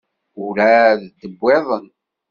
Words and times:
Ur 0.45 0.55
εad 0.73 1.01
d-wwiḍen. 1.21 1.85